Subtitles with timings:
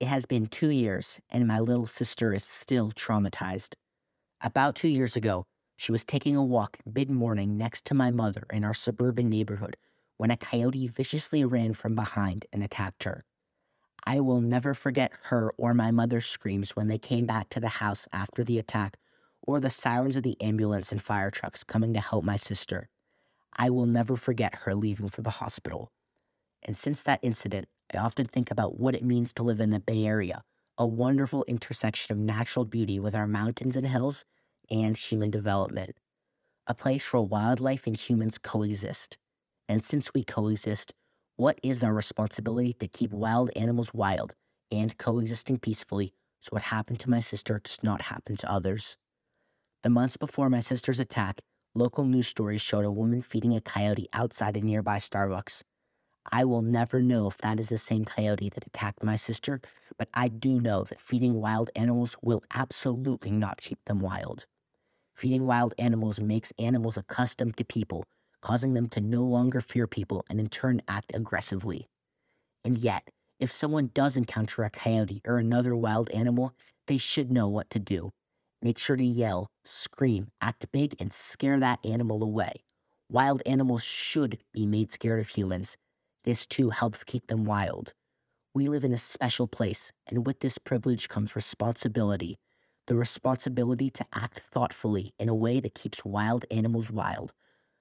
[0.00, 3.74] It has been two years, and my little sister is still traumatized.
[4.40, 5.44] About two years ago,
[5.76, 9.76] she was taking a walk mid morning next to my mother in our suburban neighborhood
[10.16, 13.24] when a coyote viciously ran from behind and attacked her.
[14.06, 17.68] I will never forget her or my mother's screams when they came back to the
[17.68, 18.96] house after the attack,
[19.42, 22.88] or the sirens of the ambulance and fire trucks coming to help my sister.
[23.54, 25.92] I will never forget her leaving for the hospital.
[26.62, 29.80] And since that incident, I often think about what it means to live in the
[29.80, 30.42] Bay Area,
[30.78, 34.24] a wonderful intersection of natural beauty with our mountains and hills
[34.70, 35.96] and human development,
[36.66, 39.18] a place where wildlife and humans coexist.
[39.68, 40.94] And since we coexist,
[41.36, 44.34] what is our responsibility to keep wild animals wild
[44.70, 48.96] and coexisting peacefully so what happened to my sister does not happen to others?
[49.82, 51.40] The months before my sister's attack,
[51.74, 55.62] local news stories showed a woman feeding a coyote outside a nearby Starbucks.
[56.30, 59.60] I will never know if that is the same coyote that attacked my sister,
[59.98, 64.46] but I do know that feeding wild animals will absolutely not keep them wild.
[65.14, 68.04] Feeding wild animals makes animals accustomed to people,
[68.40, 71.86] causing them to no longer fear people and in turn act aggressively.
[72.64, 73.08] And yet,
[73.38, 76.54] if someone does encounter a coyote or another wild animal,
[76.86, 78.10] they should know what to do.
[78.62, 82.62] Make sure to yell, scream, act big, and scare that animal away.
[83.10, 85.76] Wild animals should be made scared of humans,
[86.24, 87.94] this too helps keep them wild.
[88.54, 92.38] We live in a special place, and with this privilege comes responsibility
[92.90, 97.32] the responsibility to act thoughtfully in a way that keeps wild animals wild.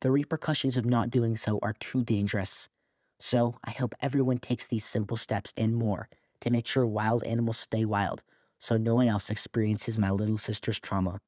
[0.00, 2.68] The repercussions of not doing so are too dangerous.
[3.18, 6.08] So, I hope everyone takes these simple steps and more
[6.40, 8.22] to make sure wild animals stay wild
[8.60, 11.20] so no one else experiences my little sister's trauma.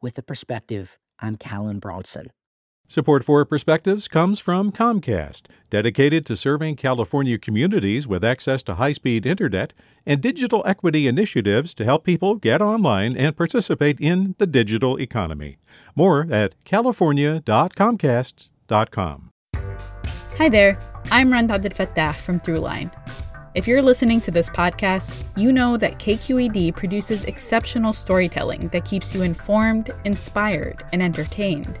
[0.00, 2.30] With a perspective, I'm Callen Bronson.
[2.88, 8.92] Support for Perspectives comes from Comcast, dedicated to serving California communities with access to high
[8.92, 9.74] speed internet
[10.06, 15.58] and digital equity initiatives to help people get online and participate in the digital economy.
[15.96, 19.30] More at california.comcast.com.
[20.38, 20.78] Hi there,
[21.10, 22.92] I'm Rund Abdelfatah from Throughline.
[23.56, 29.14] If you're listening to this podcast, you know that KQED produces exceptional storytelling that keeps
[29.14, 31.80] you informed, inspired, and entertained.